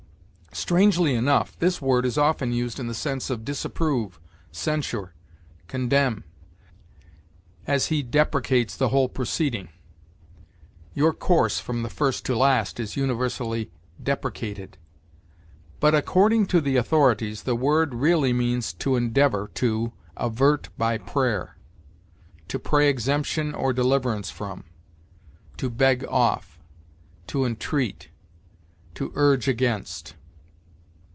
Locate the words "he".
7.87-8.03